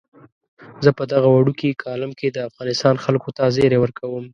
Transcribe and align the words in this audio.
زه 0.83 0.89
په 0.97 1.03
دغه 1.13 1.27
وړوکي 1.31 1.69
کالم 1.83 2.11
کې 2.19 2.27
د 2.29 2.37
افغانستان 2.49 2.95
خلکو 3.03 3.29
ته 3.37 3.43
زیری 3.55 3.77
ورکوم. 3.81 4.25